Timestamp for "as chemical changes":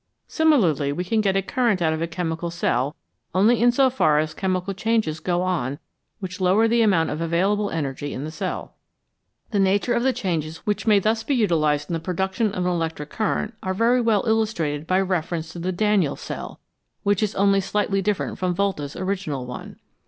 4.17-5.19